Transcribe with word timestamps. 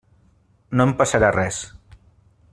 No 0.79 0.87
em 0.89 0.95
passarà 1.03 1.31
res. 1.37 1.61